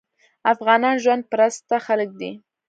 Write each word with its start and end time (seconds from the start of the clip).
افغانان 0.53 0.95
ژوند 1.03 1.23
پرسته 1.31 1.75
خلک 1.85 2.09
دي. 2.19 2.31